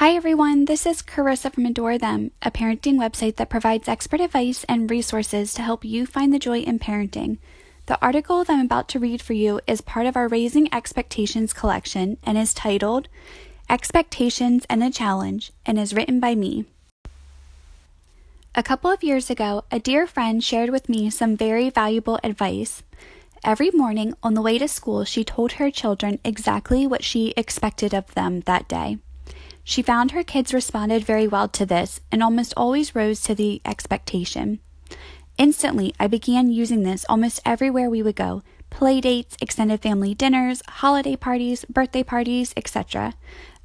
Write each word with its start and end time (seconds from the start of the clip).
Hi 0.00 0.12
everyone, 0.12 0.64
this 0.64 0.86
is 0.86 1.02
Carissa 1.02 1.52
from 1.52 1.66
Adore 1.66 1.98
Them, 1.98 2.30
a 2.40 2.50
parenting 2.50 2.94
website 2.94 3.36
that 3.36 3.50
provides 3.50 3.86
expert 3.86 4.22
advice 4.22 4.64
and 4.66 4.90
resources 4.90 5.52
to 5.52 5.60
help 5.60 5.84
you 5.84 6.06
find 6.06 6.32
the 6.32 6.38
joy 6.38 6.60
in 6.60 6.78
parenting. 6.78 7.36
The 7.84 8.00
article 8.00 8.42
that 8.42 8.50
I'm 8.50 8.64
about 8.64 8.88
to 8.88 8.98
read 8.98 9.20
for 9.20 9.34
you 9.34 9.60
is 9.66 9.82
part 9.82 10.06
of 10.06 10.16
our 10.16 10.26
Raising 10.26 10.72
Expectations 10.72 11.52
collection 11.52 12.16
and 12.22 12.38
is 12.38 12.54
titled 12.54 13.08
Expectations 13.68 14.64
and 14.70 14.82
a 14.82 14.90
Challenge 14.90 15.52
and 15.66 15.78
is 15.78 15.92
written 15.92 16.18
by 16.18 16.34
me. 16.34 16.64
A 18.54 18.62
couple 18.62 18.90
of 18.90 19.04
years 19.04 19.28
ago, 19.28 19.64
a 19.70 19.78
dear 19.78 20.06
friend 20.06 20.42
shared 20.42 20.70
with 20.70 20.88
me 20.88 21.10
some 21.10 21.36
very 21.36 21.68
valuable 21.68 22.18
advice. 22.24 22.82
Every 23.44 23.70
morning 23.70 24.14
on 24.22 24.32
the 24.32 24.40
way 24.40 24.56
to 24.56 24.66
school, 24.66 25.04
she 25.04 25.24
told 25.24 25.52
her 25.52 25.70
children 25.70 26.20
exactly 26.24 26.86
what 26.86 27.04
she 27.04 27.34
expected 27.36 27.92
of 27.92 28.14
them 28.14 28.40
that 28.46 28.66
day. 28.66 28.96
She 29.70 29.82
found 29.82 30.10
her 30.10 30.24
kids 30.24 30.52
responded 30.52 31.04
very 31.04 31.28
well 31.28 31.46
to 31.50 31.64
this 31.64 32.00
and 32.10 32.24
almost 32.24 32.52
always 32.56 32.96
rose 32.96 33.20
to 33.20 33.36
the 33.36 33.62
expectation. 33.64 34.58
Instantly, 35.38 35.94
I 36.00 36.08
began 36.08 36.50
using 36.50 36.82
this 36.82 37.06
almost 37.08 37.38
everywhere 37.46 37.88
we 37.88 38.02
would 38.02 38.16
go 38.16 38.42
play 38.70 39.00
dates, 39.00 39.36
extended 39.40 39.80
family 39.80 40.12
dinners, 40.12 40.60
holiday 40.66 41.14
parties, 41.14 41.64
birthday 41.66 42.02
parties, 42.02 42.52
etc. 42.56 43.14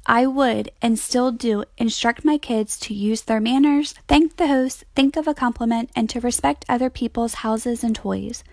I 0.06 0.28
would 0.28 0.70
and 0.80 0.96
still 0.96 1.32
do 1.32 1.64
instruct 1.76 2.24
my 2.24 2.38
kids 2.38 2.78
to 2.86 2.94
use 2.94 3.22
their 3.22 3.40
manners, 3.40 3.92
thank 4.06 4.36
the 4.36 4.46
host, 4.46 4.84
think 4.94 5.16
of 5.16 5.26
a 5.26 5.34
compliment, 5.34 5.90
and 5.96 6.08
to 6.10 6.20
respect 6.20 6.64
other 6.68 6.88
people's 6.88 7.42
houses 7.42 7.82
and 7.82 7.96
toys. 7.96 8.44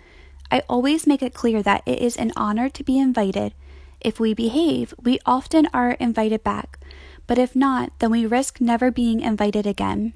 I 0.49 0.63
always 0.67 1.05
make 1.05 1.22
it 1.22 1.35
clear 1.35 1.61
that 1.61 1.83
it 1.85 1.99
is 1.99 2.17
an 2.17 2.31
honor 2.35 2.67
to 2.70 2.83
be 2.83 2.97
invited. 2.97 3.53
If 4.02 4.20
we 4.20 4.33
behave, 4.33 4.95
we 4.99 5.20
often 5.27 5.67
are 5.72 5.91
invited 5.91 6.44
back 6.44 6.80
but 7.27 7.37
if 7.37 7.55
not, 7.55 7.91
then 7.99 8.11
we 8.11 8.25
risk 8.25 8.59
never 8.59 8.91
being 8.91 9.21
invited 9.21 9.65
again. 9.65 10.13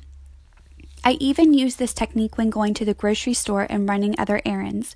I 1.04 1.12
even 1.20 1.54
use 1.54 1.76
this 1.76 1.94
technique 1.94 2.38
when 2.38 2.50
going 2.50 2.74
to 2.76 2.86
the 2.86 2.94
grocery 2.94 3.34
store 3.34 3.68
and 3.70 3.88
running 3.88 4.16
other 4.18 4.42
errands. 4.46 4.96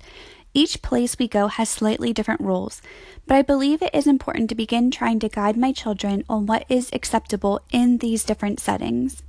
Each 0.54 0.82
place 0.82 1.18
we 1.18 1.28
go 1.28 1.46
has 1.46 1.70
slightly 1.70 2.12
different 2.12 2.42
rules, 2.42 2.82
but 3.26 3.36
I 3.36 3.42
believe 3.42 3.80
it 3.80 3.94
is 3.94 4.06
important 4.06 4.50
to 4.50 4.54
begin 4.54 4.90
trying 4.90 5.18
to 5.20 5.28
guide 5.28 5.56
my 5.56 5.72
children 5.72 6.24
on 6.28 6.44
what 6.44 6.66
is 6.68 6.90
acceptable 6.92 7.60
in 7.70 7.98
these 7.98 8.24
different 8.24 8.60
settings. 8.60 9.22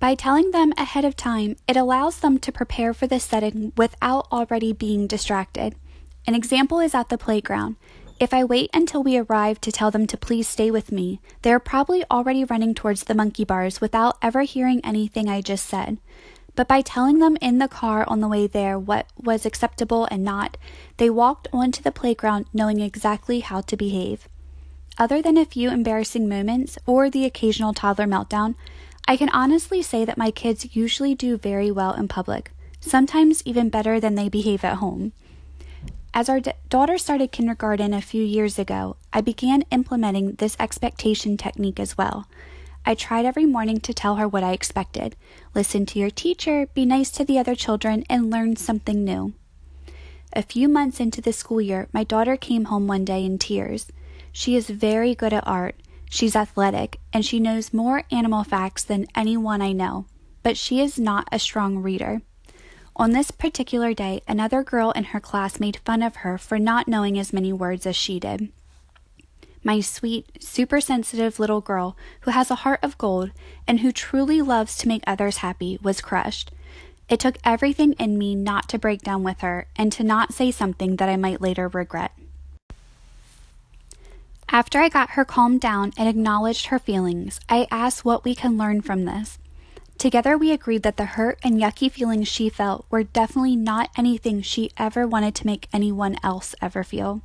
By 0.00 0.14
telling 0.14 0.50
them 0.50 0.72
ahead 0.76 1.04
of 1.04 1.14
time, 1.14 1.56
it 1.68 1.76
allows 1.76 2.18
them 2.18 2.38
to 2.38 2.50
prepare 2.50 2.92
for 2.94 3.06
the 3.06 3.20
setting 3.20 3.72
without 3.76 4.26
already 4.32 4.72
being 4.72 5.06
distracted. 5.06 5.76
An 6.26 6.34
example 6.34 6.80
is 6.80 6.94
at 6.94 7.10
the 7.10 7.18
playground. 7.18 7.76
If 8.20 8.34
I 8.34 8.44
wait 8.44 8.68
until 8.74 9.02
we 9.02 9.16
arrive 9.16 9.62
to 9.62 9.72
tell 9.72 9.90
them 9.90 10.06
to 10.08 10.18
please 10.18 10.46
stay 10.46 10.70
with 10.70 10.92
me, 10.92 11.20
they 11.40 11.54
are 11.54 11.58
probably 11.58 12.04
already 12.10 12.44
running 12.44 12.74
towards 12.74 13.04
the 13.04 13.14
monkey 13.14 13.46
bars 13.46 13.80
without 13.80 14.18
ever 14.20 14.42
hearing 14.42 14.82
anything 14.84 15.26
I 15.26 15.40
just 15.40 15.64
said. 15.66 15.96
But 16.54 16.68
by 16.68 16.82
telling 16.82 17.20
them 17.20 17.38
in 17.40 17.56
the 17.56 17.66
car 17.66 18.04
on 18.06 18.20
the 18.20 18.28
way 18.28 18.46
there 18.46 18.78
what 18.78 19.06
was 19.16 19.46
acceptable 19.46 20.06
and 20.10 20.22
not, 20.22 20.58
they 20.98 21.08
walked 21.08 21.48
onto 21.50 21.82
the 21.82 21.90
playground 21.90 22.44
knowing 22.52 22.80
exactly 22.80 23.40
how 23.40 23.62
to 23.62 23.76
behave. 23.76 24.28
Other 24.98 25.22
than 25.22 25.38
a 25.38 25.46
few 25.46 25.70
embarrassing 25.70 26.28
moments 26.28 26.76
or 26.84 27.08
the 27.08 27.24
occasional 27.24 27.72
toddler 27.72 28.06
meltdown, 28.06 28.54
I 29.08 29.16
can 29.16 29.30
honestly 29.30 29.80
say 29.80 30.04
that 30.04 30.18
my 30.18 30.30
kids 30.30 30.76
usually 30.76 31.14
do 31.14 31.38
very 31.38 31.70
well 31.70 31.94
in 31.94 32.06
public, 32.06 32.52
sometimes 32.80 33.42
even 33.46 33.70
better 33.70 33.98
than 33.98 34.14
they 34.14 34.28
behave 34.28 34.62
at 34.62 34.76
home. 34.76 35.14
As 36.12 36.28
our 36.28 36.40
d- 36.40 36.52
daughter 36.68 36.98
started 36.98 37.30
kindergarten 37.30 37.94
a 37.94 38.00
few 38.00 38.22
years 38.22 38.58
ago, 38.58 38.96
I 39.12 39.20
began 39.20 39.64
implementing 39.70 40.32
this 40.32 40.56
expectation 40.58 41.36
technique 41.36 41.78
as 41.78 41.96
well. 41.96 42.26
I 42.84 42.94
tried 42.94 43.26
every 43.26 43.46
morning 43.46 43.78
to 43.80 43.94
tell 43.94 44.16
her 44.16 44.26
what 44.26 44.42
I 44.42 44.52
expected 44.52 45.14
listen 45.54 45.86
to 45.86 45.98
your 45.98 46.10
teacher, 46.10 46.66
be 46.74 46.84
nice 46.84 47.10
to 47.12 47.24
the 47.24 47.38
other 47.38 47.54
children, 47.54 48.04
and 48.10 48.30
learn 48.30 48.56
something 48.56 49.04
new. 49.04 49.34
A 50.32 50.42
few 50.42 50.68
months 50.68 51.00
into 51.00 51.20
the 51.20 51.32
school 51.32 51.60
year, 51.60 51.88
my 51.92 52.04
daughter 52.04 52.36
came 52.36 52.66
home 52.66 52.86
one 52.86 53.04
day 53.04 53.24
in 53.24 53.38
tears. 53.38 53.86
She 54.32 54.56
is 54.56 54.68
very 54.70 55.14
good 55.14 55.32
at 55.32 55.46
art, 55.46 55.76
she's 56.08 56.36
athletic, 56.36 56.98
and 57.12 57.24
she 57.24 57.38
knows 57.38 57.72
more 57.72 58.04
animal 58.10 58.44
facts 58.44 58.82
than 58.82 59.06
anyone 59.14 59.62
I 59.62 59.72
know, 59.72 60.06
but 60.42 60.56
she 60.56 60.80
is 60.80 60.98
not 60.98 61.28
a 61.30 61.38
strong 61.38 61.78
reader. 61.78 62.22
On 63.00 63.12
this 63.12 63.30
particular 63.30 63.94
day, 63.94 64.20
another 64.28 64.62
girl 64.62 64.90
in 64.90 65.04
her 65.04 65.20
class 65.20 65.58
made 65.58 65.78
fun 65.86 66.02
of 66.02 66.16
her 66.16 66.36
for 66.36 66.58
not 66.58 66.86
knowing 66.86 67.18
as 67.18 67.32
many 67.32 67.50
words 67.50 67.86
as 67.86 67.96
she 67.96 68.20
did. 68.20 68.50
My 69.64 69.80
sweet, 69.80 70.26
super 70.38 70.82
sensitive 70.82 71.38
little 71.38 71.62
girl, 71.62 71.96
who 72.20 72.30
has 72.30 72.50
a 72.50 72.56
heart 72.56 72.78
of 72.82 72.98
gold 72.98 73.30
and 73.66 73.80
who 73.80 73.90
truly 73.90 74.42
loves 74.42 74.76
to 74.76 74.88
make 74.88 75.02
others 75.06 75.38
happy, 75.38 75.78
was 75.80 76.02
crushed. 76.02 76.50
It 77.08 77.20
took 77.20 77.38
everything 77.42 77.94
in 77.94 78.18
me 78.18 78.34
not 78.34 78.68
to 78.68 78.78
break 78.78 79.00
down 79.00 79.22
with 79.22 79.40
her 79.40 79.66
and 79.76 79.90
to 79.92 80.04
not 80.04 80.34
say 80.34 80.50
something 80.50 80.96
that 80.96 81.08
I 81.08 81.16
might 81.16 81.40
later 81.40 81.68
regret. 81.68 82.12
After 84.50 84.78
I 84.78 84.90
got 84.90 85.12
her 85.12 85.24
calmed 85.24 85.62
down 85.62 85.94
and 85.96 86.06
acknowledged 86.06 86.66
her 86.66 86.78
feelings, 86.78 87.40
I 87.48 87.66
asked 87.70 88.04
what 88.04 88.26
we 88.26 88.34
can 88.34 88.58
learn 88.58 88.82
from 88.82 89.06
this. 89.06 89.38
Together, 90.00 90.38
we 90.38 90.50
agreed 90.50 90.82
that 90.82 90.96
the 90.96 91.04
hurt 91.04 91.38
and 91.42 91.60
yucky 91.60 91.90
feelings 91.90 92.26
she 92.26 92.48
felt 92.48 92.86
were 92.88 93.02
definitely 93.02 93.54
not 93.54 93.90
anything 93.98 94.40
she 94.40 94.70
ever 94.78 95.06
wanted 95.06 95.34
to 95.34 95.44
make 95.44 95.68
anyone 95.74 96.16
else 96.22 96.54
ever 96.62 96.82
feel. 96.82 97.20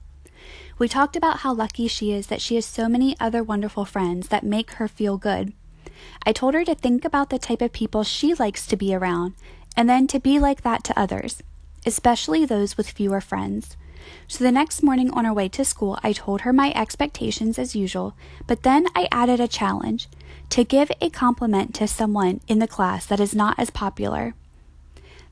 We 0.77 0.89
talked 0.89 1.15
about 1.15 1.37
how 1.37 1.53
lucky 1.53 1.87
she 1.87 2.11
is 2.11 2.27
that 2.27 2.41
she 2.41 2.55
has 2.55 2.65
so 2.65 2.89
many 2.89 3.15
other 3.17 3.41
wonderful 3.41 3.85
friends 3.85 4.27
that 4.27 4.43
make 4.43 4.71
her 4.71 4.89
feel 4.89 5.17
good. 5.17 5.53
I 6.25 6.33
told 6.33 6.53
her 6.53 6.65
to 6.65 6.75
think 6.75 7.05
about 7.05 7.29
the 7.29 7.39
type 7.39 7.61
of 7.61 7.71
people 7.71 8.03
she 8.03 8.33
likes 8.33 8.67
to 8.67 8.75
be 8.75 8.93
around 8.93 9.35
and 9.77 9.89
then 9.89 10.05
to 10.07 10.19
be 10.19 10.37
like 10.37 10.63
that 10.63 10.83
to 10.83 10.99
others, 10.99 11.41
especially 11.85 12.43
those 12.43 12.75
with 12.75 12.89
fewer 12.89 13.21
friends. 13.21 13.77
So 14.27 14.43
the 14.43 14.51
next 14.51 14.83
morning 14.83 15.11
on 15.11 15.25
our 15.25 15.33
way 15.33 15.49
to 15.49 15.65
school, 15.65 15.99
I 16.03 16.13
told 16.13 16.41
her 16.41 16.53
my 16.53 16.71
expectations 16.75 17.59
as 17.59 17.75
usual, 17.75 18.15
but 18.47 18.63
then 18.63 18.87
I 18.95 19.07
added 19.11 19.39
a 19.39 19.47
challenge 19.47 20.07
to 20.49 20.63
give 20.63 20.91
a 21.01 21.09
compliment 21.09 21.73
to 21.75 21.87
someone 21.87 22.41
in 22.47 22.59
the 22.59 22.67
class 22.67 23.05
that 23.05 23.19
is 23.19 23.35
not 23.35 23.57
as 23.57 23.69
popular. 23.69 24.35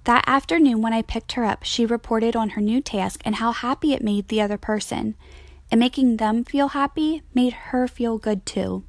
That 0.05 0.23
afternoon, 0.27 0.81
when 0.81 0.93
I 0.93 1.01
picked 1.01 1.33
her 1.33 1.45
up, 1.45 1.63
she 1.63 1.85
reported 1.85 2.35
on 2.35 2.51
her 2.51 2.61
new 2.61 2.81
task 2.81 3.21
and 3.23 3.35
how 3.35 3.53
happy 3.53 3.93
it 3.93 4.03
made 4.03 4.27
the 4.27 4.41
other 4.41 4.57
person. 4.57 5.15
And 5.71 5.79
making 5.79 6.17
them 6.17 6.43
feel 6.43 6.69
happy 6.69 7.23
made 7.33 7.53
her 7.53 7.87
feel 7.87 8.17
good 8.17 8.45
too. 8.45 8.83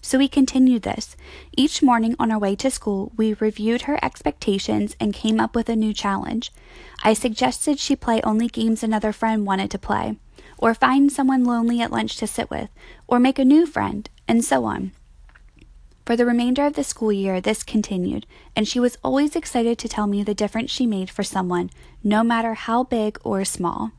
So 0.00 0.18
we 0.18 0.28
continued 0.28 0.82
this. 0.82 1.16
Each 1.56 1.82
morning 1.82 2.14
on 2.18 2.30
our 2.30 2.38
way 2.38 2.54
to 2.56 2.70
school, 2.70 3.12
we 3.16 3.34
reviewed 3.34 3.82
her 3.82 3.98
expectations 4.02 4.96
and 5.00 5.12
came 5.12 5.40
up 5.40 5.54
with 5.54 5.68
a 5.68 5.76
new 5.76 5.92
challenge. 5.92 6.52
I 7.02 7.12
suggested 7.12 7.78
she 7.78 7.96
play 7.96 8.20
only 8.22 8.48
games 8.48 8.82
another 8.82 9.12
friend 9.12 9.46
wanted 9.46 9.70
to 9.72 9.78
play, 9.78 10.16
or 10.58 10.74
find 10.74 11.10
someone 11.10 11.44
lonely 11.44 11.80
at 11.80 11.92
lunch 11.92 12.16
to 12.18 12.26
sit 12.26 12.50
with, 12.50 12.70
or 13.06 13.18
make 13.18 13.38
a 13.38 13.44
new 13.44 13.66
friend, 13.66 14.08
and 14.28 14.44
so 14.44 14.64
on. 14.64 14.92
For 16.04 16.14
the 16.14 16.24
remainder 16.24 16.64
of 16.64 16.74
the 16.74 16.84
school 16.84 17.12
year, 17.12 17.40
this 17.40 17.64
continued, 17.64 18.26
and 18.54 18.68
she 18.68 18.78
was 18.78 18.96
always 19.02 19.34
excited 19.34 19.76
to 19.78 19.88
tell 19.88 20.06
me 20.06 20.22
the 20.22 20.34
difference 20.34 20.70
she 20.70 20.86
made 20.86 21.10
for 21.10 21.24
someone, 21.24 21.68
no 22.04 22.22
matter 22.22 22.54
how 22.54 22.84
big 22.84 23.18
or 23.24 23.44
small. 23.44 23.90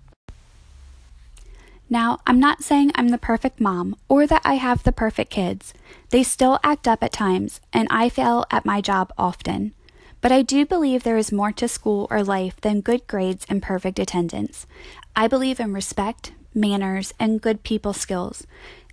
Now, 1.90 2.20
I'm 2.28 2.40
not 2.40 2.64
saying 2.64 2.92
I'm 2.96 3.10
the 3.10 3.18
perfect 3.18 3.62
mom 3.62 3.96
or 4.10 4.28
that 4.28 4.42
I 4.44 4.56
have 4.56 4.84
the 4.84 4.92
perfect 4.92 5.32
kids. 5.32 5.74
They 6.10 6.22
still 6.22 6.60
act 6.64 6.88
up 6.88 7.02
at 7.02 7.14
times, 7.14 7.62
and 7.72 7.88
I 7.90 8.10
fail 8.10 8.46
at 8.52 8.66
my 8.66 8.82
job 8.82 9.14
often. 9.18 9.74
But 10.20 10.32
I 10.32 10.42
do 10.42 10.66
believe 10.66 11.04
there 11.04 11.18
is 11.18 11.32
more 11.32 11.54
to 11.54 11.68
school 11.68 12.08
or 12.10 12.24
life 12.24 12.60
than 12.60 12.82
good 12.82 13.08
grades 13.08 13.46
and 13.48 13.62
perfect 13.62 14.00
attendance. 14.00 14.68
I 15.16 15.28
believe 15.28 15.60
in 15.60 15.74
respect, 15.74 16.34
manners, 16.54 17.14
and 17.20 17.42
good 17.42 17.64
people 17.64 17.94
skills. 17.94 18.46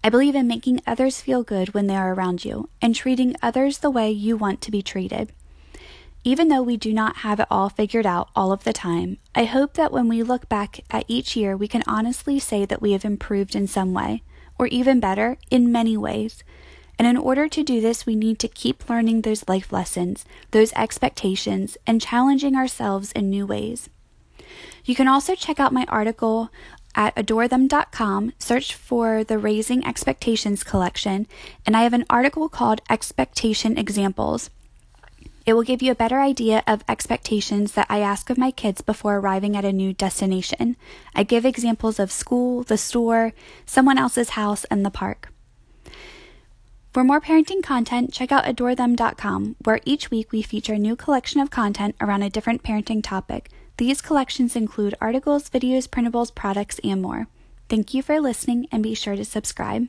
I 0.04 0.10
believe 0.10 0.34
in 0.34 0.46
making 0.46 0.82
others 0.86 1.20
feel 1.20 1.42
good 1.42 1.74
when 1.74 1.86
they 1.86 1.96
are 1.96 2.12
around 2.12 2.44
you 2.44 2.68
and 2.80 2.94
treating 2.94 3.34
others 3.42 3.78
the 3.78 3.90
way 3.90 4.10
you 4.10 4.36
want 4.36 4.60
to 4.60 4.70
be 4.70 4.82
treated. 4.82 5.32
Even 6.26 6.48
though 6.48 6.62
we 6.62 6.78
do 6.78 6.90
not 6.94 7.16
have 7.16 7.38
it 7.38 7.46
all 7.50 7.68
figured 7.68 8.06
out 8.06 8.30
all 8.34 8.50
of 8.50 8.64
the 8.64 8.72
time, 8.72 9.18
I 9.34 9.44
hope 9.44 9.74
that 9.74 9.92
when 9.92 10.08
we 10.08 10.22
look 10.22 10.48
back 10.48 10.80
at 10.90 11.04
each 11.06 11.36
year, 11.36 11.54
we 11.54 11.68
can 11.68 11.82
honestly 11.86 12.38
say 12.38 12.64
that 12.64 12.80
we 12.80 12.92
have 12.92 13.04
improved 13.04 13.54
in 13.54 13.66
some 13.66 13.92
way, 13.92 14.22
or 14.58 14.66
even 14.68 15.00
better, 15.00 15.36
in 15.50 15.70
many 15.70 15.98
ways. 15.98 16.42
And 16.98 17.06
in 17.06 17.18
order 17.18 17.46
to 17.48 17.62
do 17.62 17.82
this, 17.82 18.06
we 18.06 18.16
need 18.16 18.38
to 18.38 18.48
keep 18.48 18.88
learning 18.88 19.20
those 19.20 19.46
life 19.46 19.70
lessons, 19.70 20.24
those 20.50 20.72
expectations, 20.72 21.76
and 21.86 22.00
challenging 22.00 22.56
ourselves 22.56 23.12
in 23.12 23.28
new 23.28 23.44
ways. 23.44 23.90
You 24.86 24.94
can 24.94 25.08
also 25.08 25.34
check 25.34 25.60
out 25.60 25.74
my 25.74 25.84
article 25.90 26.48
at 26.94 27.14
adorethem.com, 27.16 28.32
search 28.38 28.74
for 28.74 29.24
the 29.24 29.36
Raising 29.36 29.84
Expectations 29.84 30.64
collection, 30.64 31.26
and 31.66 31.76
I 31.76 31.82
have 31.82 31.92
an 31.92 32.06
article 32.08 32.48
called 32.48 32.80
Expectation 32.88 33.76
Examples. 33.76 34.48
It 35.46 35.52
will 35.52 35.62
give 35.62 35.82
you 35.82 35.92
a 35.92 35.96
better 35.96 36.20
idea 36.20 36.62
of 36.66 36.84
expectations 36.88 37.72
that 37.72 37.86
I 37.90 37.98
ask 37.98 38.30
of 38.30 38.38
my 38.38 38.50
kids 38.50 38.80
before 38.80 39.16
arriving 39.16 39.56
at 39.56 39.64
a 39.64 39.72
new 39.72 39.92
destination. 39.92 40.76
I 41.14 41.22
give 41.22 41.44
examples 41.44 41.98
of 41.98 42.10
school, 42.10 42.62
the 42.62 42.78
store, 42.78 43.34
someone 43.66 43.98
else's 43.98 44.30
house, 44.30 44.64
and 44.64 44.84
the 44.84 44.90
park. 44.90 45.28
For 46.94 47.04
more 47.04 47.20
parenting 47.20 47.62
content, 47.62 48.12
check 48.12 48.32
out 48.32 48.44
adorethem.com, 48.44 49.56
where 49.64 49.80
each 49.84 50.10
week 50.10 50.32
we 50.32 50.42
feature 50.42 50.74
a 50.74 50.78
new 50.78 50.96
collection 50.96 51.40
of 51.40 51.50
content 51.50 51.96
around 52.00 52.22
a 52.22 52.30
different 52.30 52.62
parenting 52.62 53.02
topic. 53.02 53.50
These 53.76 54.00
collections 54.00 54.54
include 54.54 54.94
articles, 55.00 55.50
videos, 55.50 55.88
printables, 55.88 56.34
products, 56.34 56.78
and 56.84 57.02
more. 57.02 57.26
Thank 57.68 57.92
you 57.92 58.02
for 58.02 58.20
listening 58.20 58.68
and 58.70 58.82
be 58.82 58.94
sure 58.94 59.16
to 59.16 59.24
subscribe. 59.24 59.88